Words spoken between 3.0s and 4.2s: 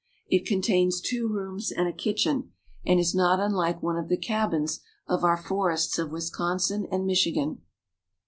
not unlike one of the